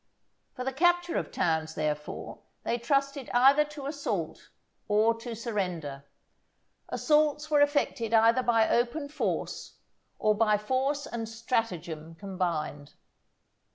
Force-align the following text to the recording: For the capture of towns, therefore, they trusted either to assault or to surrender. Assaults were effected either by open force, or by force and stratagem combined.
For 0.55 0.63
the 0.63 0.73
capture 0.73 1.15
of 1.15 1.31
towns, 1.31 1.75
therefore, 1.75 2.39
they 2.63 2.79
trusted 2.79 3.29
either 3.35 3.63
to 3.65 3.85
assault 3.85 4.49
or 4.87 5.13
to 5.19 5.35
surrender. 5.35 6.05
Assaults 6.89 7.51
were 7.51 7.61
effected 7.61 8.11
either 8.11 8.41
by 8.41 8.67
open 8.67 9.09
force, 9.09 9.75
or 10.17 10.33
by 10.33 10.57
force 10.57 11.05
and 11.05 11.29
stratagem 11.29 12.15
combined. 12.15 12.93